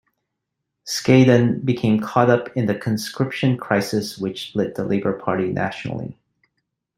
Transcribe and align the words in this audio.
Scaddan 0.83 1.63
became 1.63 1.99
caught 1.99 2.27
up 2.31 2.47
in 2.57 2.65
the 2.65 2.73
conscription 2.73 3.55
crisis 3.55 4.17
which 4.17 4.47
split 4.49 4.73
the 4.73 4.83
Labor 4.83 5.13
Party 5.13 5.49
nationally. 5.53 6.17